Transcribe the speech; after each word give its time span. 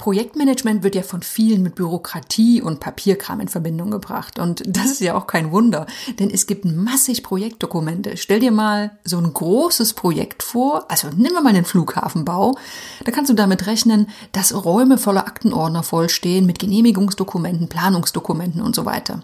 Projektmanagement 0.00 0.82
wird 0.82 0.94
ja 0.94 1.02
von 1.02 1.20
vielen 1.20 1.62
mit 1.62 1.74
Bürokratie 1.74 2.62
und 2.62 2.80
Papierkram 2.80 3.38
in 3.40 3.48
Verbindung 3.48 3.90
gebracht. 3.90 4.38
Und 4.38 4.62
das 4.66 4.86
ist 4.86 5.02
ja 5.02 5.14
auch 5.14 5.26
kein 5.26 5.52
Wunder, 5.52 5.84
denn 6.18 6.30
es 6.30 6.46
gibt 6.46 6.64
massig 6.64 7.22
Projektdokumente. 7.22 8.16
Stell 8.16 8.40
dir 8.40 8.50
mal 8.50 8.92
so 9.04 9.18
ein 9.18 9.30
großes 9.30 9.92
Projekt 9.92 10.42
vor, 10.42 10.90
also 10.90 11.08
wir 11.34 11.42
mal 11.42 11.52
den 11.52 11.66
Flughafenbau. 11.66 12.56
Da 13.04 13.12
kannst 13.12 13.30
du 13.30 13.34
damit 13.34 13.66
rechnen, 13.66 14.08
dass 14.32 14.64
Räume 14.64 14.96
voller 14.96 15.26
Aktenordner 15.26 15.82
vollstehen 15.82 16.46
mit 16.46 16.58
Genehmigungsdokumenten, 16.58 17.68
Planungsdokumenten 17.68 18.62
und 18.62 18.74
so 18.74 18.86
weiter. 18.86 19.22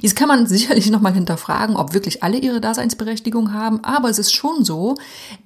Jetzt 0.00 0.16
kann 0.16 0.28
man 0.28 0.46
sicherlich 0.46 0.90
nochmal 0.90 1.12
hinterfragen, 1.12 1.76
ob 1.76 1.92
wirklich 1.92 2.22
alle 2.22 2.38
ihre 2.38 2.62
Daseinsberechtigung 2.62 3.52
haben, 3.52 3.84
aber 3.84 4.08
es 4.08 4.18
ist 4.18 4.32
schon 4.32 4.64
so, 4.64 4.94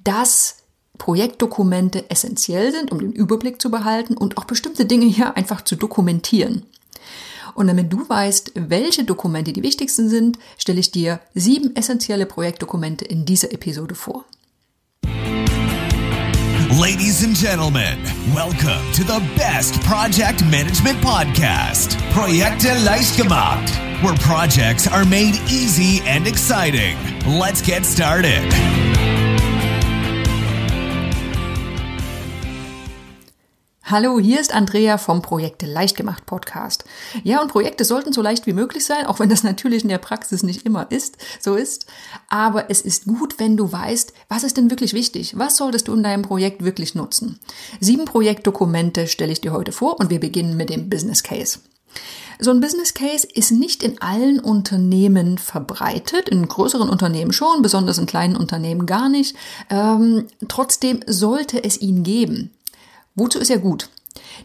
dass 0.05 0.64
Projektdokumente 0.97 2.09
essentiell 2.09 2.71
sind, 2.71 2.91
um 2.91 2.99
den 2.99 3.11
Überblick 3.11 3.61
zu 3.61 3.71
behalten 3.71 4.15
und 4.17 4.37
auch 4.37 4.45
bestimmte 4.45 4.85
Dinge 4.85 5.05
hier 5.05 5.35
einfach 5.37 5.61
zu 5.61 5.75
dokumentieren. 5.75 6.63
Und 7.53 7.67
damit 7.67 7.91
du 7.91 8.07
weißt, 8.07 8.51
welche 8.55 9.05
Dokumente 9.05 9.53
die 9.53 9.63
wichtigsten 9.63 10.09
sind, 10.09 10.37
stelle 10.57 10.79
ich 10.79 10.91
dir 10.91 11.21
sieben 11.33 11.75
essentielle 11.75 12.25
Projektdokumente 12.25 13.05
in 13.05 13.25
dieser 13.25 13.53
Episode 13.53 13.95
vor. 13.95 14.25
Ladies 16.77 17.23
and 17.23 17.33
gentlemen, 17.37 17.97
welcome 18.33 18.81
to 18.91 19.03
the 19.03 19.21
best 19.37 19.79
project 19.83 20.43
management 20.51 20.99
podcast, 21.01 21.97
Projekte 22.11 22.73
leicht 22.83 23.15
gemacht, 23.15 23.71
where 24.01 24.15
projects 24.15 24.85
are 24.85 25.05
made 25.05 25.39
easy 25.47 26.01
and 26.05 26.27
exciting. 26.27 26.97
Let's 27.25 27.61
get 27.61 27.85
started. 27.85 28.43
Hallo, 33.87 34.19
hier 34.19 34.41
ist 34.41 34.51
Andrea 34.51 34.97
vom 34.97 35.21
Projekte 35.21 35.67
leicht 35.67 35.95
gemacht 35.95 36.25
Podcast. 36.25 36.85
Ja, 37.23 37.39
und 37.39 37.51
Projekte 37.51 37.85
sollten 37.85 38.13
so 38.13 38.23
leicht 38.23 38.47
wie 38.47 38.53
möglich 38.53 38.83
sein, 38.83 39.05
auch 39.05 39.19
wenn 39.19 39.29
das 39.29 39.43
natürlich 39.43 39.83
in 39.83 39.89
der 39.89 39.99
Praxis 39.99 40.41
nicht 40.41 40.65
immer 40.65 40.89
ist, 40.91 41.17
so 41.39 41.53
ist. 41.53 41.85
Aber 42.27 42.71
es 42.71 42.81
ist 42.81 43.05
gut, 43.05 43.37
wenn 43.37 43.57
du 43.57 43.71
weißt, 43.71 44.11
was 44.27 44.43
ist 44.43 44.57
denn 44.57 44.71
wirklich 44.71 44.93
wichtig? 44.93 45.37
Was 45.37 45.57
solltest 45.57 45.87
du 45.87 45.93
in 45.93 46.01
deinem 46.01 46.23
Projekt 46.23 46.63
wirklich 46.63 46.95
nutzen? 46.95 47.39
Sieben 47.79 48.05
Projektdokumente 48.05 49.05
stelle 49.05 49.31
ich 49.31 49.41
dir 49.41 49.53
heute 49.53 49.71
vor 49.71 49.99
und 49.99 50.09
wir 50.09 50.19
beginnen 50.19 50.57
mit 50.57 50.71
dem 50.71 50.89
Business 50.89 51.21
Case. 51.21 51.59
So 52.39 52.49
ein 52.49 52.61
Business 52.61 52.95
Case 52.95 53.27
ist 53.35 53.51
nicht 53.51 53.83
in 53.83 54.01
allen 54.01 54.39
Unternehmen 54.39 55.37
verbreitet, 55.37 56.27
in 56.27 56.47
größeren 56.47 56.89
Unternehmen 56.89 57.33
schon, 57.33 57.61
besonders 57.61 57.99
in 57.99 58.07
kleinen 58.07 58.35
Unternehmen 58.35 58.87
gar 58.87 59.09
nicht. 59.09 59.35
Ähm, 59.69 60.25
trotzdem 60.47 61.01
sollte 61.05 61.63
es 61.63 61.79
ihn 61.79 62.01
geben. 62.01 62.54
Wozu 63.15 63.39
ist 63.39 63.49
er 63.49 63.59
gut? 63.59 63.89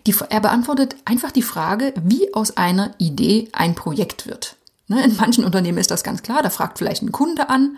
Die, 0.06 0.14
er 0.28 0.40
beantwortet 0.40 0.96
einfach 1.04 1.30
die 1.30 1.42
Frage, 1.42 1.92
wie 2.02 2.32
aus 2.34 2.56
einer 2.56 2.94
Idee 2.98 3.48
ein 3.52 3.74
Projekt 3.74 4.26
wird. 4.26 4.56
Ne, 4.90 5.04
in 5.04 5.16
manchen 5.16 5.44
Unternehmen 5.44 5.78
ist 5.78 5.92
das 5.92 6.02
ganz 6.02 6.22
klar, 6.22 6.42
da 6.42 6.50
fragt 6.50 6.78
vielleicht 6.78 7.02
ein 7.02 7.12
Kunde 7.12 7.48
an 7.48 7.76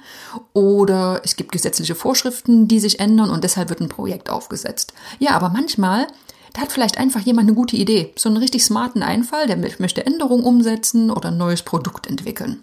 oder 0.54 1.20
es 1.24 1.36
gibt 1.36 1.52
gesetzliche 1.52 1.94
Vorschriften, 1.94 2.68
die 2.68 2.80
sich 2.80 3.00
ändern 3.00 3.28
und 3.28 3.44
deshalb 3.44 3.68
wird 3.68 3.82
ein 3.82 3.90
Projekt 3.90 4.30
aufgesetzt. 4.30 4.94
Ja, 5.18 5.32
aber 5.32 5.50
manchmal, 5.50 6.06
da 6.54 6.62
hat 6.62 6.72
vielleicht 6.72 6.96
einfach 6.96 7.20
jemand 7.20 7.48
eine 7.48 7.54
gute 7.54 7.76
Idee, 7.76 8.14
so 8.16 8.30
einen 8.30 8.38
richtig 8.38 8.64
smarten 8.64 9.02
Einfall, 9.02 9.46
der 9.46 9.58
möchte 9.78 10.06
Änderungen 10.06 10.44
umsetzen 10.44 11.10
oder 11.10 11.28
ein 11.28 11.36
neues 11.36 11.60
Produkt 11.60 12.06
entwickeln. 12.06 12.62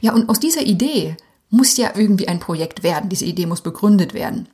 Ja, 0.00 0.14
und 0.14 0.30
aus 0.30 0.40
dieser 0.40 0.62
Idee 0.62 1.18
muss 1.50 1.76
ja 1.76 1.92
irgendwie 1.94 2.28
ein 2.28 2.40
Projekt 2.40 2.82
werden, 2.82 3.10
diese 3.10 3.26
Idee 3.26 3.44
muss 3.44 3.60
begründet 3.60 4.14
werden. 4.14 4.48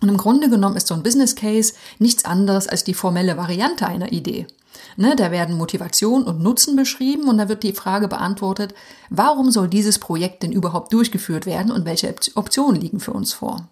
Und 0.00 0.08
im 0.08 0.16
Grunde 0.16 0.48
genommen 0.48 0.76
ist 0.76 0.86
so 0.86 0.94
ein 0.94 1.02
Business 1.02 1.34
Case 1.34 1.74
nichts 1.98 2.24
anderes 2.24 2.66
als 2.66 2.84
die 2.84 2.94
formelle 2.94 3.36
Variante 3.36 3.86
einer 3.86 4.12
Idee. 4.12 4.46
Ne, 4.96 5.14
da 5.16 5.30
werden 5.30 5.56
Motivation 5.56 6.24
und 6.24 6.40
Nutzen 6.40 6.76
beschrieben 6.76 7.28
und 7.28 7.38
da 7.38 7.48
wird 7.48 7.62
die 7.62 7.72
Frage 7.72 8.08
beantwortet, 8.08 8.74
warum 9.08 9.50
soll 9.50 9.68
dieses 9.68 9.98
Projekt 9.98 10.42
denn 10.42 10.52
überhaupt 10.52 10.92
durchgeführt 10.92 11.46
werden 11.46 11.70
und 11.70 11.84
welche 11.84 12.14
Optionen 12.34 12.80
liegen 12.80 13.00
für 13.00 13.12
uns 13.12 13.32
vor? 13.32 13.68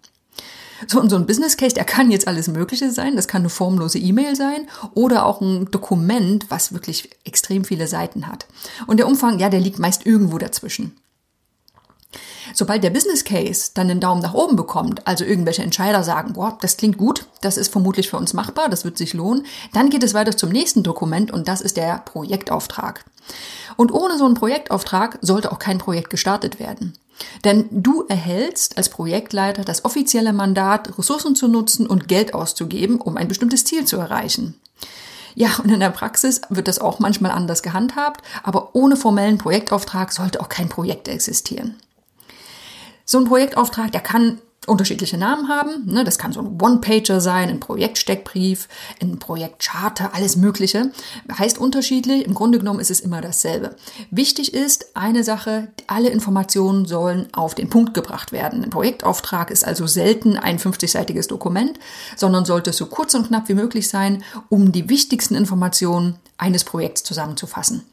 So, 0.87 1.01
und 1.01 1.09
so 1.09 1.17
ein 1.17 1.25
Business 1.25 1.57
Case, 1.57 1.75
der 1.75 1.83
kann 1.83 2.09
jetzt 2.09 2.27
alles 2.27 2.47
Mögliche 2.47 2.89
sein. 2.91 3.15
Das 3.15 3.27
kann 3.27 3.41
eine 3.41 3.49
formlose 3.49 3.97
E-Mail 3.99 4.35
sein 4.35 4.67
oder 4.93 5.25
auch 5.25 5.41
ein 5.41 5.69
Dokument, 5.71 6.45
was 6.49 6.71
wirklich 6.73 7.09
extrem 7.25 7.65
viele 7.65 7.87
Seiten 7.87 8.27
hat. 8.27 8.45
Und 8.87 8.97
der 8.97 9.07
Umfang, 9.07 9.39
ja, 9.39 9.49
der 9.49 9.59
liegt 9.59 9.79
meist 9.79 10.05
irgendwo 10.05 10.37
dazwischen. 10.37 10.95
Sobald 12.53 12.83
der 12.83 12.89
Business 12.89 13.23
Case 13.23 13.71
dann 13.73 13.87
den 13.87 13.99
Daumen 13.99 14.21
nach 14.21 14.33
oben 14.33 14.55
bekommt, 14.55 15.05
also 15.07 15.23
irgendwelche 15.23 15.61
Entscheider 15.61 16.03
sagen, 16.03 16.33
boah, 16.33 16.57
das 16.61 16.77
klingt 16.77 16.97
gut, 16.97 17.25
das 17.41 17.57
ist 17.57 17.71
vermutlich 17.71 18.09
für 18.09 18.17
uns 18.17 18.33
machbar, 18.33 18.69
das 18.69 18.83
wird 18.83 18.97
sich 18.97 19.13
lohnen, 19.13 19.45
dann 19.73 19.89
geht 19.89 20.03
es 20.03 20.13
weiter 20.13 20.35
zum 20.35 20.49
nächsten 20.49 20.81
Dokument 20.81 21.31
und 21.31 21.47
das 21.47 21.61
ist 21.61 21.77
der 21.77 21.99
Projektauftrag. 21.99 23.05
Und 23.77 23.93
ohne 23.93 24.17
so 24.17 24.25
einen 24.25 24.33
Projektauftrag 24.33 25.19
sollte 25.21 25.51
auch 25.51 25.59
kein 25.59 25.77
Projekt 25.77 26.09
gestartet 26.09 26.59
werden. 26.59 26.93
Denn 27.43 27.67
du 27.69 28.05
erhältst 28.07 28.77
als 28.77 28.89
Projektleiter 28.89 29.63
das 29.63 29.85
offizielle 29.85 30.33
Mandat, 30.33 30.97
Ressourcen 30.97 31.35
zu 31.35 31.47
nutzen 31.47 31.85
und 31.85 32.07
Geld 32.07 32.33
auszugeben, 32.33 32.99
um 32.99 33.17
ein 33.17 33.27
bestimmtes 33.27 33.65
Ziel 33.65 33.85
zu 33.85 33.97
erreichen. 33.97 34.55
Ja, 35.35 35.49
und 35.63 35.69
in 35.69 35.79
der 35.79 35.91
Praxis 35.91 36.41
wird 36.49 36.67
das 36.67 36.79
auch 36.79 36.99
manchmal 36.99 37.31
anders 37.31 37.61
gehandhabt, 37.61 38.21
aber 38.43 38.73
ohne 38.73 38.95
formellen 38.95 39.37
Projektauftrag 39.37 40.11
sollte 40.11 40.41
auch 40.41 40.49
kein 40.49 40.69
Projekt 40.69 41.07
existieren. 41.07 41.75
So 43.09 43.17
ein 43.17 43.25
Projektauftrag, 43.25 43.91
der 43.91 44.01
kann 44.01 44.37
unterschiedliche 44.67 45.17
Namen 45.17 45.49
haben. 45.49 45.91
Ne? 45.91 46.03
Das 46.03 46.19
kann 46.19 46.31
so 46.31 46.41
ein 46.41 46.61
One-Pager 46.61 47.21
sein, 47.21 47.49
ein 47.49 47.59
Projektsteckbrief, 47.59 48.67
ein 49.01 49.17
Projektcharter, 49.17 50.13
alles 50.13 50.35
Mögliche. 50.35 50.91
Heißt 51.35 51.57
unterschiedlich, 51.57 52.23
im 52.23 52.35
Grunde 52.35 52.59
genommen 52.59 52.79
ist 52.79 52.91
es 52.91 52.99
immer 52.99 53.19
dasselbe. 53.19 53.75
Wichtig 54.11 54.53
ist 54.53 54.95
eine 54.95 55.23
Sache, 55.23 55.69
alle 55.87 56.09
Informationen 56.09 56.85
sollen 56.85 57.25
auf 57.33 57.55
den 57.55 57.71
Punkt 57.71 57.95
gebracht 57.95 58.31
werden. 58.31 58.63
Ein 58.63 58.69
Projektauftrag 58.69 59.49
ist 59.49 59.65
also 59.65 59.87
selten 59.87 60.37
ein 60.37 60.59
50-seitiges 60.59 61.27
Dokument, 61.27 61.79
sondern 62.15 62.45
sollte 62.45 62.73
so 62.73 62.85
kurz 62.85 63.15
und 63.15 63.29
knapp 63.29 63.49
wie 63.49 63.55
möglich 63.55 63.89
sein, 63.89 64.23
um 64.49 64.71
die 64.71 64.87
wichtigsten 64.87 65.33
Informationen 65.33 66.19
eines 66.37 66.63
Projekts 66.63 67.01
zusammenzufassen. 67.01 67.85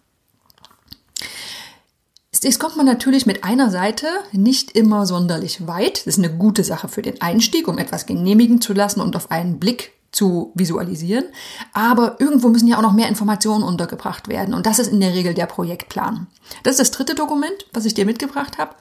Jetzt 2.43 2.59
kommt 2.61 2.77
man 2.77 2.87
natürlich 2.87 3.27
mit 3.27 3.45
einer 3.45 3.71
Seite 3.71 4.07
nicht 4.33 4.73
immer 4.73 5.07
sonderlich 5.07 5.67
weit. 5.67 6.07
Das 6.07 6.19
ist 6.19 6.25
eine 6.25 6.35
gute 6.37 6.65
Sache 6.65 6.89
für 6.89 7.03
den 7.03 7.21
Einstieg, 7.21 7.69
um 7.69 7.79
etwas 7.79 8.07
genehmigen 8.07 8.61
zu 8.61 8.73
lassen 8.73 9.01
und 9.01 9.17
auf 9.17 9.31
einen 9.31 9.59
Blick 9.59 9.93
zu 10.17 10.51
visualisieren. 10.55 11.27
Aber 11.75 12.17
irgendwo 12.21 12.49
müssen 12.49 12.67
ja 12.67 12.79
auch 12.79 12.83
noch 12.83 12.95
mehr 12.95 13.09
Informationen 13.09 13.63
untergebracht 13.63 14.29
werden. 14.29 14.55
Und 14.55 14.65
das 14.65 14.79
ist 14.79 14.91
in 14.91 15.01
der 15.01 15.13
Regel 15.13 15.35
der 15.35 15.45
Projektplan. 15.45 16.27
Das 16.63 16.73
ist 16.73 16.81
das 16.81 16.91
dritte 16.91 17.15
Dokument, 17.15 17.67
was 17.75 17.85
ich 17.85 17.93
dir 17.93 18.07
mitgebracht 18.07 18.57
habe. 18.57 18.75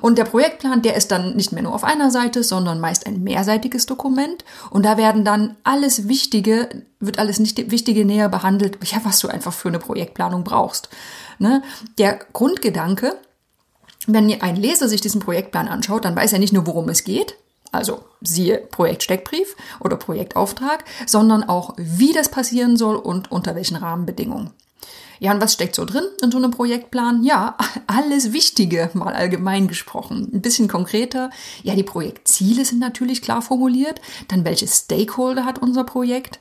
Und 0.00 0.18
der 0.18 0.24
Projektplan, 0.24 0.82
der 0.82 0.96
ist 0.96 1.12
dann 1.12 1.36
nicht 1.36 1.52
mehr 1.52 1.62
nur 1.62 1.72
auf 1.72 1.84
einer 1.84 2.10
Seite, 2.10 2.42
sondern 2.42 2.80
meist 2.80 3.06
ein 3.06 3.22
mehrseitiges 3.22 3.86
Dokument. 3.86 4.44
Und 4.70 4.84
da 4.84 4.96
werden 4.96 5.24
dann 5.24 5.56
alles 5.62 6.08
Wichtige, 6.08 6.68
wird 6.98 7.20
alles 7.20 7.38
nicht 7.38 7.70
Wichtige 7.70 8.04
näher 8.04 8.28
behandelt, 8.28 8.78
ja, 8.84 8.98
was 9.04 9.20
du 9.20 9.28
einfach 9.28 9.52
für 9.52 9.68
eine 9.68 9.78
Projektplanung 9.78 10.42
brauchst. 10.42 10.88
Ne? 11.38 11.62
Der 11.96 12.18
Grundgedanke, 12.32 13.14
wenn 14.08 14.42
ein 14.42 14.56
Leser 14.56 14.88
sich 14.88 15.00
diesen 15.00 15.20
Projektplan 15.20 15.68
anschaut, 15.68 16.04
dann 16.04 16.16
weiß 16.16 16.32
er 16.32 16.40
nicht 16.40 16.52
nur, 16.52 16.66
worum 16.66 16.88
es 16.88 17.04
geht, 17.04 17.36
also 17.72 18.04
siehe 18.20 18.58
Projektsteckbrief 18.58 19.56
oder 19.80 19.96
Projektauftrag, 19.96 20.84
sondern 21.06 21.42
auch, 21.42 21.74
wie 21.76 22.12
das 22.12 22.28
passieren 22.28 22.76
soll 22.76 22.96
und 22.96 23.32
unter 23.32 23.54
welchen 23.56 23.76
Rahmenbedingungen. 23.76 24.50
Ja, 25.22 25.32
und 25.32 25.40
was 25.40 25.52
steckt 25.52 25.76
so 25.76 25.84
drin 25.84 26.02
in 26.20 26.32
so 26.32 26.38
einem 26.38 26.50
Projektplan? 26.50 27.22
Ja, 27.22 27.56
alles 27.86 28.32
Wichtige, 28.32 28.90
mal 28.92 29.14
allgemein 29.14 29.68
gesprochen. 29.68 30.28
Ein 30.32 30.42
bisschen 30.42 30.66
konkreter. 30.66 31.30
Ja, 31.62 31.76
die 31.76 31.84
Projektziele 31.84 32.64
sind 32.64 32.80
natürlich 32.80 33.22
klar 33.22 33.40
formuliert. 33.40 34.00
Dann, 34.26 34.44
welche 34.44 34.66
Stakeholder 34.66 35.44
hat 35.44 35.60
unser 35.60 35.84
Projekt? 35.84 36.40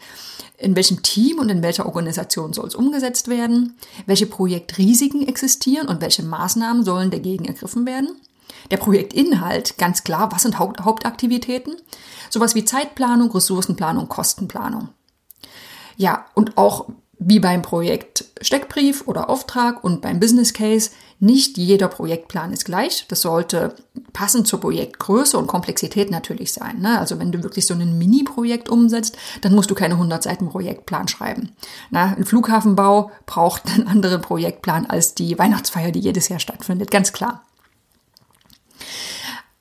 In 0.57 0.75
welchem 0.75 1.03
Team 1.03 1.37
und 1.37 1.49
in 1.49 1.61
welcher 1.61 1.85
Organisation 1.85 2.53
soll 2.53 2.67
es 2.67 2.75
umgesetzt 2.75 3.27
werden? 3.27 3.77
Welche 4.07 4.25
Projektrisiken 4.25 5.27
existieren 5.27 5.87
und 5.87 6.01
welche 6.01 6.23
Maßnahmen 6.23 6.83
sollen 6.83 7.11
dagegen 7.11 7.45
ergriffen 7.45 7.85
werden? 7.85 8.09
Der 8.69 8.77
Projektinhalt, 8.77 9.77
ganz 9.77 10.03
klar, 10.03 10.31
was 10.31 10.43
sind 10.43 10.59
Haupt 10.59 10.81
Hauptaktivitäten? 10.81 11.75
Sowas 12.29 12.55
wie 12.55 12.65
Zeitplanung, 12.65 13.31
Ressourcenplanung, 13.31 14.07
Kostenplanung. 14.07 14.89
Ja, 15.97 16.25
und 16.35 16.57
auch 16.57 16.87
wie 17.23 17.39
beim 17.39 17.61
Projekt 17.61 18.25
Steckbrief 18.41 19.07
oder 19.07 19.29
Auftrag 19.29 19.83
und 19.83 20.01
beim 20.01 20.19
Business 20.19 20.53
Case, 20.53 20.89
nicht 21.19 21.55
jeder 21.55 21.87
Projektplan 21.87 22.51
ist 22.51 22.65
gleich. 22.65 23.05
Das 23.09 23.21
sollte 23.21 23.75
passend 24.11 24.47
zur 24.47 24.59
Projektgröße 24.59 25.37
und 25.37 25.45
Komplexität 25.45 26.09
natürlich 26.09 26.51
sein. 26.51 26.79
Ne? 26.79 26.97
Also 26.97 27.19
wenn 27.19 27.31
du 27.31 27.43
wirklich 27.43 27.67
so 27.67 27.75
ein 27.75 27.97
Mini-Projekt 27.99 28.69
umsetzt, 28.69 29.17
dann 29.41 29.53
musst 29.53 29.69
du 29.69 29.75
keine 29.75 29.93
100 29.93 30.23
Seiten 30.23 30.49
Projektplan 30.49 31.07
schreiben. 31.07 31.51
Na, 31.91 32.15
ein 32.17 32.25
Flughafenbau 32.25 33.11
braucht 33.27 33.67
einen 33.67 33.87
anderen 33.87 34.21
Projektplan 34.21 34.87
als 34.87 35.13
die 35.13 35.37
Weihnachtsfeier, 35.37 35.91
die 35.91 35.99
jedes 35.99 36.27
Jahr 36.27 36.39
stattfindet, 36.39 36.89
ganz 36.89 37.13
klar. 37.13 37.43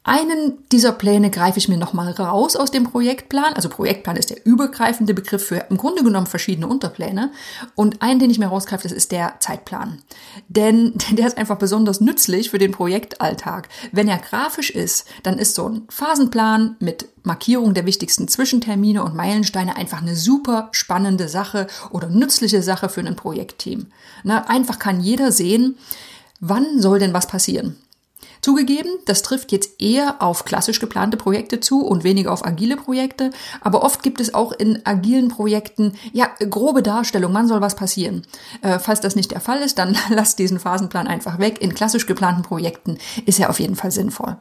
Einen 0.03 0.67
dieser 0.73 0.93
Pläne 0.93 1.29
greife 1.31 1.59
ich 1.59 1.69
mir 1.69 1.77
nochmal 1.77 2.11
raus 2.13 2.57
aus 2.57 2.71
dem 2.71 2.85
Projektplan. 2.85 3.53
Also 3.53 3.69
Projektplan 3.69 4.17
ist 4.17 4.31
der 4.31 4.47
übergreifende 4.47 5.13
Begriff 5.13 5.47
für 5.47 5.67
im 5.69 5.77
Grunde 5.77 6.03
genommen 6.03 6.27
verschiedene 6.27 6.69
Unterpläne. 6.69 7.31
Und 7.75 8.01
einen, 8.01 8.19
den 8.19 8.31
ich 8.31 8.39
mir 8.39 8.47
rausgreife, 8.47 8.85
das 8.85 8.93
ist 8.93 9.13
der 9.13 9.35
Zeitplan. 9.41 10.01
Denn 10.49 10.95
der 11.11 11.27
ist 11.27 11.37
einfach 11.37 11.59
besonders 11.59 12.01
nützlich 12.01 12.49
für 12.49 12.59
den 12.59 12.73
Projektalltag. 12.73 13.69
Wenn 13.93 14.09
er 14.09 14.17
grafisch 14.17 14.71
ist, 14.71 15.07
dann 15.23 15.39
ist 15.39 15.55
so 15.55 15.69
ein 15.69 15.83
Phasenplan 15.91 16.77
mit 16.79 17.07
Markierung 17.23 17.75
der 17.75 17.85
wichtigsten 17.85 18.27
Zwischentermine 18.27 19.05
und 19.05 19.15
Meilensteine 19.15 19.77
einfach 19.77 20.01
eine 20.01 20.17
super 20.17 20.71
spannende 20.73 21.29
Sache 21.29 21.67
oder 21.91 22.09
nützliche 22.09 22.63
Sache 22.63 22.89
für 22.89 23.03
ein 23.03 23.17
Projektteam. 23.17 23.89
Na, 24.25 24.47
einfach 24.49 24.79
kann 24.79 25.01
jeder 25.01 25.31
sehen, 25.31 25.77
wann 26.41 26.81
soll 26.81 27.01
denn 27.01 27.13
was 27.13 27.27
passieren. 27.27 27.77
Zugegeben, 28.41 28.91
das 29.05 29.23
trifft 29.23 29.53
jetzt 29.53 29.81
eher 29.81 30.23
auf 30.23 30.45
klassisch 30.45 30.81
geplante 30.81 31.17
Projekte 31.17 31.61
zu 31.61 31.85
und 31.85 32.05
weniger 32.05 32.33
auf 32.33 32.45
agile 32.45 32.77
Projekte, 32.77 33.31
aber 33.61 33.83
oft 33.83 34.03
gibt 34.03 34.21
es 34.21 34.33
auch 34.33 34.53
in 34.53 34.85
agilen 34.87 35.29
Projekten 35.29 35.95
ja 36.13 36.29
grobe 36.49 36.83
Darstellung, 36.83 37.35
wann 37.35 37.49
soll 37.49 37.61
was 37.61 37.77
passieren. 37.77 38.27
Äh, 38.63 38.79
falls 38.79 39.01
das 39.01 39.17
nicht 39.17 39.31
der 39.31 39.41
Fall 39.41 39.61
ist, 39.61 39.79
dann 39.79 39.97
lasst 40.09 40.39
diesen 40.39 40.59
Phasenplan 40.59 41.07
einfach 41.07 41.39
weg. 41.39 41.61
In 41.61 41.75
klassisch 41.75 42.07
geplanten 42.07 42.43
Projekten 42.43 42.99
ist 43.27 43.39
er 43.39 43.51
auf 43.51 43.61
jeden 43.61 43.77
Fall 43.77 43.91
sinnvoll. 43.91 44.37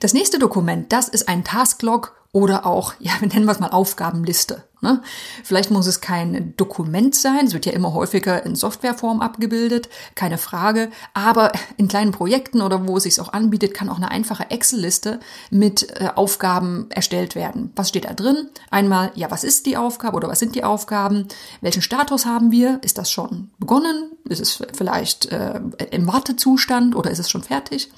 Das 0.00 0.14
nächste 0.14 0.38
Dokument, 0.38 0.92
das 0.92 1.08
ist 1.08 1.28
ein 1.28 1.44
Tasklog 1.44 2.14
oder 2.32 2.66
auch, 2.66 2.94
ja, 3.00 3.12
wir 3.20 3.28
nennen 3.28 3.48
es 3.48 3.58
mal 3.58 3.70
Aufgabenliste. 3.70 4.67
Ne? 4.80 5.02
Vielleicht 5.42 5.72
muss 5.72 5.88
es 5.88 6.00
kein 6.00 6.54
Dokument 6.56 7.14
sein, 7.14 7.46
es 7.46 7.52
wird 7.52 7.66
ja 7.66 7.72
immer 7.72 7.94
häufiger 7.94 8.46
in 8.46 8.54
Softwareform 8.54 9.20
abgebildet, 9.20 9.88
keine 10.14 10.38
Frage. 10.38 10.90
Aber 11.14 11.50
in 11.76 11.88
kleinen 11.88 12.12
Projekten 12.12 12.62
oder 12.62 12.86
wo 12.86 12.96
es 12.96 13.02
sich 13.02 13.20
auch 13.20 13.32
anbietet, 13.32 13.74
kann 13.74 13.88
auch 13.88 13.96
eine 13.96 14.12
einfache 14.12 14.50
Excel-Liste 14.50 15.18
mit 15.50 16.00
äh, 16.00 16.10
Aufgaben 16.14 16.86
erstellt 16.90 17.34
werden. 17.34 17.72
Was 17.74 17.88
steht 17.88 18.04
da 18.04 18.14
drin? 18.14 18.50
Einmal, 18.70 19.10
ja, 19.16 19.30
was 19.32 19.42
ist 19.42 19.66
die 19.66 19.76
Aufgabe 19.76 20.16
oder 20.16 20.28
was 20.28 20.38
sind 20.38 20.54
die 20.54 20.62
Aufgaben? 20.62 21.26
Welchen 21.60 21.82
Status 21.82 22.24
haben 22.24 22.52
wir? 22.52 22.78
Ist 22.82 22.98
das 22.98 23.10
schon 23.10 23.50
begonnen? 23.58 24.12
Ist 24.28 24.40
es 24.40 24.62
vielleicht 24.76 25.26
äh, 25.26 25.60
im 25.90 26.06
Wartezustand 26.06 26.94
oder 26.94 27.10
ist 27.10 27.18
es 27.18 27.30
schon 27.30 27.42
fertig? 27.42 27.90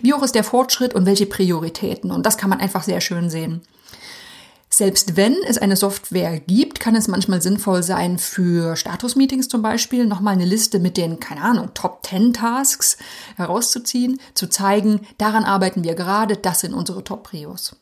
Wie 0.00 0.14
hoch 0.14 0.22
ist 0.22 0.34
der 0.34 0.44
Fortschritt 0.44 0.94
und 0.94 1.04
welche 1.04 1.26
Prioritäten? 1.26 2.10
Und 2.10 2.24
das 2.24 2.38
kann 2.38 2.48
man 2.48 2.60
einfach 2.60 2.84
sehr 2.84 3.02
schön 3.02 3.28
sehen. 3.28 3.60
Selbst 4.82 5.16
wenn 5.16 5.36
es 5.46 5.58
eine 5.58 5.76
Software 5.76 6.40
gibt, 6.40 6.80
kann 6.80 6.96
es 6.96 7.06
manchmal 7.06 7.40
sinnvoll 7.40 7.84
sein, 7.84 8.18
für 8.18 8.74
Status-Meetings 8.74 9.46
zum 9.46 9.62
Beispiel 9.62 10.06
nochmal 10.06 10.34
eine 10.34 10.44
Liste 10.44 10.80
mit 10.80 10.96
den, 10.96 11.20
keine 11.20 11.40
Ahnung, 11.40 11.72
Top 11.72 12.04
10 12.04 12.32
Tasks 12.32 12.96
herauszuziehen, 13.36 14.20
zu 14.34 14.48
zeigen, 14.48 15.06
daran 15.18 15.44
arbeiten 15.44 15.84
wir 15.84 15.94
gerade, 15.94 16.36
das 16.36 16.62
sind 16.62 16.74
unsere 16.74 17.04
Top-Prios. 17.04 17.76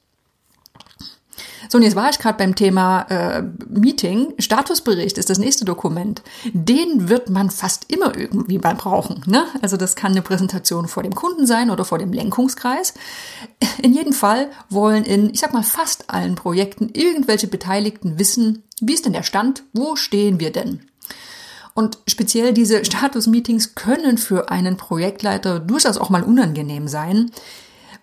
So, 1.69 1.79
und 1.79 1.85
jetzt 1.85 1.97
war 1.97 2.11
ich 2.11 2.19
gerade 2.19 2.39
beim 2.39 2.55
Thema 2.55 3.03
äh, 3.11 3.43
Meeting. 3.69 4.35
Statusbericht 4.39 5.19
ist 5.19 5.31
das 5.31 5.39
nächste 5.39 5.65
Dokument. 5.65 6.23
Den 6.53 7.09
wird 7.09 7.29
man 7.29 7.51
fast 7.51 7.93
immer 7.93 8.17
irgendwie 8.17 8.59
mal 8.59 8.75
brauchen. 8.75 9.23
Ne? 9.27 9.45
Also 9.63 9.77
das 9.77 9.97
kann 9.97 10.13
eine 10.13 10.23
Präsentation 10.23 10.89
vor 10.89 11.03
dem 11.03 11.15
Kunden 11.15 11.47
sein 11.47 11.71
oder 11.71 11.85
vor 11.85 11.99
dem 11.99 12.13
Lenkungskreis. 12.13 12.95
In 13.83 13.93
jedem 13.93 14.13
Fall 14.13 14.51
wollen 14.69 15.05
in, 15.05 15.31
ich 15.31 15.41
sag 15.41 15.53
mal, 15.53 15.63
fast 15.63 16.11
allen 16.11 16.35
Projekten 16.35 16.91
irgendwelche 16.93 17.47
Beteiligten 17.47 18.19
wissen, 18.19 18.63
wie 18.81 18.95
ist 18.95 19.05
denn 19.05 19.13
der 19.13 19.23
Stand, 19.23 19.63
wo 19.73 19.97
stehen 19.97 20.41
wir 20.41 20.53
denn? 20.53 20.81
Und 21.75 21.99
speziell 22.07 22.53
diese 22.53 22.85
Status-Meetings 22.85 23.75
können 23.75 24.19
für 24.19 24.51
einen 24.51 24.77
Projektleiter 24.77 25.61
durchaus 25.61 25.99
auch 25.99 26.11
mal 26.11 26.23
unangenehm 26.23 26.89
sein 26.89 27.31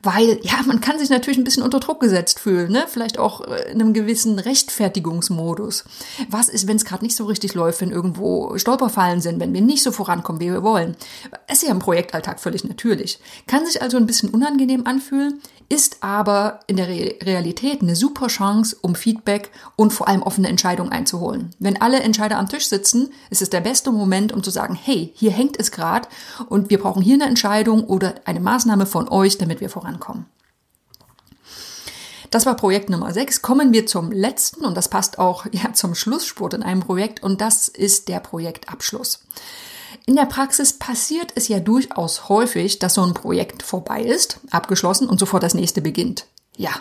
weil 0.03 0.39
ja, 0.43 0.61
man 0.65 0.81
kann 0.81 0.99
sich 0.99 1.09
natürlich 1.09 1.37
ein 1.37 1.43
bisschen 1.43 1.63
unter 1.63 1.79
Druck 1.79 1.99
gesetzt 1.99 2.39
fühlen, 2.39 2.71
ne? 2.71 2.85
vielleicht 2.87 3.19
auch 3.19 3.41
äh, 3.41 3.71
in 3.71 3.81
einem 3.81 3.93
gewissen 3.93 4.39
Rechtfertigungsmodus. 4.39 5.85
Was 6.29 6.49
ist, 6.49 6.67
wenn 6.67 6.77
es 6.77 6.85
gerade 6.85 7.03
nicht 7.03 7.15
so 7.15 7.25
richtig 7.25 7.53
läuft, 7.53 7.81
wenn 7.81 7.91
irgendwo 7.91 8.57
Stolperfallen 8.57 9.21
sind, 9.21 9.39
wenn 9.39 9.53
wir 9.53 9.61
nicht 9.61 9.83
so 9.83 9.91
vorankommen, 9.91 10.41
wie 10.41 10.51
wir 10.51 10.63
wollen? 10.63 10.95
Ist 11.51 11.63
ja 11.63 11.71
im 11.71 11.79
Projektalltag 11.79 12.39
völlig 12.39 12.63
natürlich. 12.63 13.19
Kann 13.47 13.65
sich 13.65 13.81
also 13.81 13.97
ein 13.97 14.05
bisschen 14.05 14.29
unangenehm 14.29 14.85
anfühlen, 14.85 15.41
ist 15.69 15.97
aber 16.01 16.61
in 16.67 16.77
der 16.77 16.87
Re 16.87 17.15
Realität 17.23 17.81
eine 17.81 17.95
super 17.95 18.27
Chance, 18.27 18.77
um 18.81 18.95
Feedback 18.95 19.51
und 19.75 19.91
vor 19.91 20.07
allem 20.07 20.23
offene 20.23 20.47
Entscheidungen 20.47 20.91
einzuholen. 20.91 21.51
Wenn 21.59 21.81
alle 21.81 21.99
Entscheider 21.99 22.37
am 22.37 22.47
Tisch 22.47 22.67
sitzen, 22.67 23.09
ist 23.29 23.41
es 23.41 23.49
der 23.49 23.61
beste 23.61 23.91
Moment, 23.91 24.31
um 24.31 24.43
zu 24.43 24.49
sagen, 24.49 24.77
hey, 24.81 25.11
hier 25.15 25.31
hängt 25.31 25.59
es 25.59 25.71
gerade 25.71 26.07
und 26.47 26.69
wir 26.69 26.79
brauchen 26.79 27.01
hier 27.01 27.15
eine 27.15 27.25
Entscheidung 27.25 27.83
oder 27.83 28.15
eine 28.25 28.39
Maßnahme 28.39 28.85
von 28.85 29.09
euch, 29.09 29.37
damit 29.37 29.59
wir 29.59 29.69
vorankommen. 29.69 29.86
Das 32.29 32.45
war 32.45 32.55
Projekt 32.55 32.89
Nummer 32.89 33.13
6. 33.13 33.41
Kommen 33.41 33.71
wir 33.71 33.85
zum 33.85 34.11
letzten 34.11 34.65
und 34.65 34.75
das 34.75 34.89
passt 34.89 35.19
auch 35.19 35.45
ja, 35.51 35.73
zum 35.73 35.95
Schlussspurt 35.95 36.53
in 36.53 36.63
einem 36.63 36.81
Projekt 36.81 37.23
und 37.23 37.41
das 37.41 37.67
ist 37.67 38.07
der 38.09 38.19
Projektabschluss. 38.19 39.23
In 40.05 40.15
der 40.15 40.25
Praxis 40.25 40.73
passiert 40.73 41.31
es 41.35 41.47
ja 41.47 41.59
durchaus 41.59 42.29
häufig, 42.29 42.79
dass 42.79 42.93
so 42.93 43.03
ein 43.03 43.13
Projekt 43.13 43.63
vorbei 43.63 44.01
ist, 44.01 44.39
abgeschlossen 44.51 45.09
und 45.09 45.19
sofort 45.19 45.43
das 45.43 45.53
nächste 45.53 45.81
beginnt. 45.81 46.27
Ja, 46.57 46.71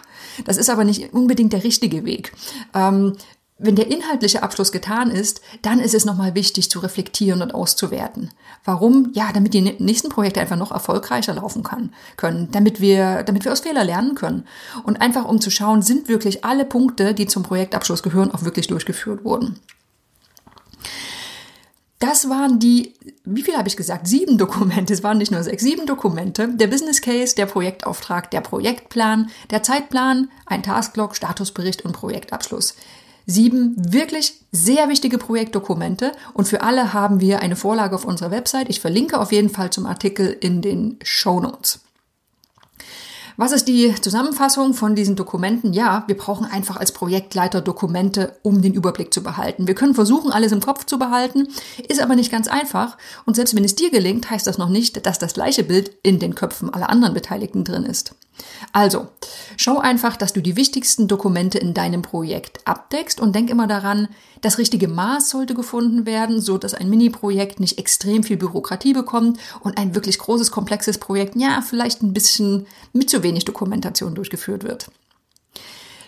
das 0.45 0.57
ist 0.57 0.71
aber 0.71 0.85
nicht 0.85 1.13
unbedingt 1.13 1.53
der 1.53 1.63
richtige 1.63 2.05
Weg. 2.05 2.33
Ähm, 2.75 3.17
wenn 3.59 3.75
der 3.75 3.91
inhaltliche 3.91 4.43
Abschluss 4.43 4.71
getan 4.71 5.11
ist, 5.11 5.41
dann 5.63 5.81
ist 5.81 5.95
es 5.95 6.05
nochmal 6.05 6.35
wichtig 6.35 6.71
zu 6.71 6.79
reflektieren 6.79 7.41
und 7.41 7.55
auszuwerten. 7.55 8.31
Warum? 8.65 9.11
Ja, 9.15 9.31
damit 9.33 9.55
die 9.55 9.63
nächsten 9.63 10.11
Projekte 10.11 10.41
einfach 10.41 10.59
noch 10.59 10.73
erfolgreicher 10.73 11.35
laufen 11.35 11.63
kann, 11.63 11.95
können, 12.19 12.51
damit 12.51 12.81
wir, 12.81 13.23
damit 13.23 13.45
wir 13.45 13.53
aus 13.53 13.61
Fehler 13.61 13.85
lernen 13.85 14.15
können. 14.15 14.45
Und 14.83 15.01
einfach 15.01 15.25
um 15.25 15.41
zu 15.41 15.51
schauen, 15.51 15.81
sind 15.81 16.09
wirklich 16.09 16.45
alle 16.45 16.67
Punkte, 16.67 17.15
die 17.15 17.27
zum 17.27 17.45
Projektabschluss 17.45 18.03
gehören, 18.03 18.31
auch 18.31 18.43
wirklich 18.43 18.67
durchgeführt 18.67 19.25
worden. 19.25 19.59
Das 21.99 22.29
waren 22.29 22.59
die, 22.59 22.93
wie 23.25 23.43
viel 23.43 23.57
habe 23.57 23.69
ich 23.69 23.77
gesagt? 23.79 24.07
Sieben 24.07 24.37
Dokumente. 24.37 24.93
Es 24.93 25.03
waren 25.03 25.17
nicht 25.17 25.33
nur 25.33 25.43
sechs, 25.43 25.63
sieben 25.63 25.87
Dokumente. 25.87 26.49
Der 26.49 26.67
Business 26.67 27.01
Case, 27.01 27.35
der 27.35 27.47
Projektauftrag, 27.47 28.31
der 28.31 28.43
Projektplan, 28.43 29.31
der 29.49 29.63
Zeitplan, 29.63 30.31
ein 30.45 30.63
Tasklog, 30.63 31.17
Statusbericht 31.17 31.87
und 31.87 31.93
Projektabschluss. 31.93 32.75
Sieben 33.27 33.75
wirklich 33.77 34.41
sehr 34.53 34.89
wichtige 34.89 35.19
Projektdokumente 35.19 36.13
und 36.33 36.47
für 36.47 36.63
alle 36.63 36.93
haben 36.93 37.21
wir 37.21 37.41
eine 37.41 37.57
Vorlage 37.57 37.97
auf 37.97 38.05
unserer 38.05 38.31
Website. 38.31 38.69
Ich 38.69 38.81
verlinke 38.81 39.19
auf 39.19 39.33
jeden 39.33 39.51
Fall 39.51 39.71
zum 39.71 39.85
Artikel 39.87 40.37
in 40.41 40.63
den 40.63 40.99
Show 41.03 41.41
Notes. 41.41 41.81
Was 43.39 43.53
ist 43.53 43.69
die 43.69 43.95
Zusammenfassung 44.01 44.73
von 44.73 44.95
diesen 44.95 45.15
Dokumenten? 45.15 45.75
Ja, 45.75 46.05
wir 46.07 46.17
brauchen 46.17 46.47
einfach 46.47 46.79
als 46.79 46.93
Projektleiter 46.93 47.61
Dokumente, 47.61 48.37
um 48.43 48.63
den 48.63 48.73
Überblick 48.73 49.13
zu 49.13 49.23
behalten. 49.23 49.67
Wir 49.67 49.75
können 49.75 49.95
versuchen, 49.95 50.33
alles 50.33 50.53
im 50.53 50.61
Kopf 50.61 50.87
zu 50.87 50.99
behalten, 50.99 51.49
ist 51.87 52.01
aber 52.01 52.15
nicht 52.15 52.33
ganz 52.33 52.49
einfach. 52.49 52.97
Und 53.27 53.35
selbst 53.35 53.55
wenn 53.55 53.65
es 53.65 53.75
dir 53.75 53.91
gelingt, 53.91 54.31
heißt 54.31 54.47
das 54.47 54.57
noch 54.57 54.71
nicht, 54.71 55.05
dass 55.05 55.19
das 55.19 55.35
gleiche 55.35 55.65
Bild 55.65 55.91
in 56.03 56.19
den 56.19 56.35
Köpfen 56.35 56.73
aller 56.73 56.89
anderen 56.89 57.13
Beteiligten 57.13 57.65
drin 57.65 57.83
ist. 57.83 58.15
Also, 58.73 59.09
schau 59.57 59.79
einfach, 59.79 60.17
dass 60.17 60.33
du 60.33 60.41
die 60.41 60.57
wichtigsten 60.57 61.09
Dokumente 61.09 61.59
in 61.59 61.75
deinem 61.75 62.03
Projekt 62.03 62.61
abdeckst 62.67 63.21
und 63.21 63.35
denk 63.35 63.51
immer 63.51 63.67
daran, 63.67 64.09
das 64.43 64.59
richtige 64.59 64.89
Maß 64.89 65.31
sollte 65.31 65.55
gefunden 65.55 66.07
werden, 66.07 66.41
so 66.41 66.59
dass 66.59 66.75
ein 66.75 66.91
Mini-Projekt 66.91 67.61
nicht 67.61 67.79
extrem 67.79 68.23
viel 68.23 68.37
Bürokratie 68.37 68.93
bekommt 68.93 69.41
und 69.61 69.79
ein 69.79 69.95
wirklich 69.95 70.19
großes, 70.19 70.51
komplexes 70.51 70.99
Projekt, 70.99 71.37
ja, 71.37 71.63
vielleicht 71.63 72.03
ein 72.03 72.13
bisschen 72.13 72.67
mit 72.93 73.11
zu 73.11 73.23
wenig 73.23 73.45
Dokumentation 73.45 74.15
durchgeführt 74.15 74.65
wird. 74.65 74.89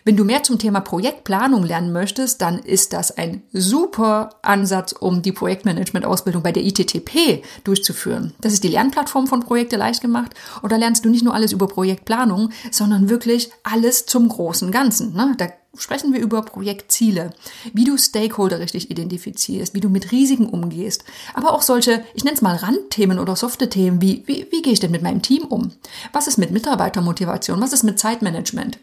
Wenn 0.08 0.16
du 0.16 0.24
mehr 0.24 0.42
zum 0.42 0.58
Thema 0.58 0.80
Projektplanung 0.80 1.64
lernen 1.64 1.92
möchtest, 1.92 2.40
dann 2.40 2.60
ist 2.60 2.94
das 2.94 3.18
ein 3.18 3.42
super 3.52 4.30
Ansatz, 4.40 4.92
um 4.92 5.20
die 5.20 5.32
Projektmanagement-Ausbildung 5.32 6.42
bei 6.42 6.50
der 6.50 6.64
ITTP 6.64 7.42
durchzuführen. 7.62 8.32
Das 8.40 8.54
ist 8.54 8.64
die 8.64 8.68
Lernplattform 8.68 9.26
von 9.26 9.40
Projekte 9.40 9.76
leicht 9.76 10.00
gemacht 10.00 10.32
und 10.62 10.72
da 10.72 10.76
lernst 10.76 11.04
du 11.04 11.10
nicht 11.10 11.24
nur 11.24 11.34
alles 11.34 11.52
über 11.52 11.68
Projektplanung, 11.68 12.52
sondern 12.70 13.10
wirklich 13.10 13.50
alles 13.64 14.06
zum 14.06 14.30
großen 14.30 14.72
Ganzen. 14.72 15.12
Ne? 15.12 15.34
Da 15.36 15.48
sprechen 15.76 16.14
wir 16.14 16.20
über 16.20 16.40
Projektziele, 16.40 17.34
wie 17.74 17.84
du 17.84 17.98
Stakeholder 17.98 18.60
richtig 18.60 18.90
identifizierst, 18.90 19.74
wie 19.74 19.80
du 19.80 19.90
mit 19.90 20.10
Risiken 20.10 20.48
umgehst, 20.48 21.04
aber 21.34 21.52
auch 21.52 21.60
solche, 21.60 22.02
ich 22.14 22.24
nenne 22.24 22.34
es 22.34 22.40
mal 22.40 22.56
Randthemen 22.56 23.18
oder 23.18 23.36
softe 23.36 23.68
Themen, 23.68 24.00
wie, 24.00 24.22
wie, 24.24 24.46
wie 24.50 24.62
gehe 24.62 24.72
ich 24.72 24.80
denn 24.80 24.90
mit 24.90 25.02
meinem 25.02 25.20
Team 25.20 25.44
um? 25.44 25.72
Was 26.14 26.28
ist 26.28 26.38
mit 26.38 26.50
Mitarbeitermotivation? 26.50 27.60
Was 27.60 27.74
ist 27.74 27.82
mit 27.82 27.98
Zeitmanagement? 27.98 28.78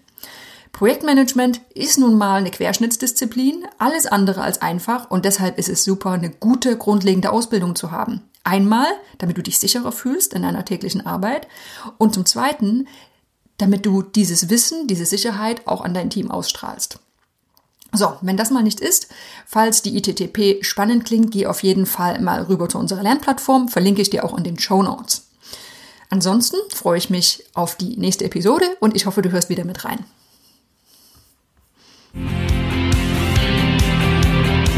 Projektmanagement 0.75 1.61
ist 1.73 1.97
nun 1.99 2.17
mal 2.17 2.35
eine 2.35 2.51
Querschnittsdisziplin, 2.51 3.65
alles 3.77 4.07
andere 4.07 4.41
als 4.41 4.61
einfach 4.61 5.09
und 5.09 5.23
deshalb 5.23 5.57
ist 5.57 5.69
es 5.69 5.85
super, 5.85 6.11
eine 6.11 6.29
gute 6.29 6.77
grundlegende 6.77 7.31
Ausbildung 7.31 7.77
zu 7.77 7.91
haben. 7.91 8.23
Einmal, 8.43 8.87
damit 9.17 9.37
du 9.37 9.41
dich 9.41 9.57
sicherer 9.57 9.93
fühlst 9.93 10.33
in 10.33 10.41
deiner 10.41 10.65
täglichen 10.65 11.05
Arbeit 11.05 11.47
und 11.97 12.13
zum 12.13 12.25
Zweiten, 12.25 12.89
damit 13.57 13.85
du 13.85 14.01
dieses 14.01 14.49
Wissen, 14.49 14.85
diese 14.87 15.05
Sicherheit 15.05 15.65
auch 15.65 15.79
an 15.79 15.93
dein 15.93 16.09
Team 16.09 16.29
ausstrahlst. 16.29 16.99
So, 17.93 18.17
wenn 18.19 18.35
das 18.35 18.51
mal 18.51 18.61
nicht 18.61 18.81
ist, 18.81 19.07
falls 19.45 19.81
die 19.81 19.95
ITTP 19.95 20.61
spannend 20.61 21.05
klingt, 21.05 21.31
geh 21.31 21.47
auf 21.47 21.63
jeden 21.63 21.85
Fall 21.85 22.19
mal 22.19 22.41
rüber 22.41 22.67
zu 22.67 22.77
unserer 22.79 23.01
Lernplattform, 23.01 23.69
verlinke 23.69 24.01
ich 24.01 24.09
dir 24.09 24.25
auch 24.25 24.37
in 24.37 24.43
den 24.43 24.59
Show 24.59 24.83
Notes. 24.83 25.29
Ansonsten 26.09 26.57
freue 26.69 26.97
ich 26.97 27.09
mich 27.09 27.45
auf 27.53 27.77
die 27.77 27.95
nächste 27.95 28.25
Episode 28.25 28.65
und 28.81 28.93
ich 28.93 29.05
hoffe, 29.05 29.21
du 29.21 29.31
hörst 29.31 29.47
wieder 29.47 29.63
mit 29.63 29.85
rein. 29.85 30.03